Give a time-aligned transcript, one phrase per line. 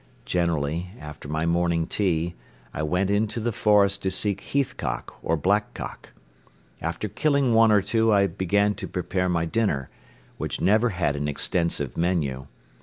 [0.25, 2.33] Generally, after my morning tea,
[2.73, 6.09] I went into the forest to seek heathcock or blackcock.
[6.81, 9.91] After killing one or two I began to prepare my dinner,
[10.39, 12.47] which never had an extensive menu.